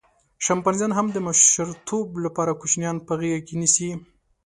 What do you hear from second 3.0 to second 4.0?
په غېږه کې نیسي.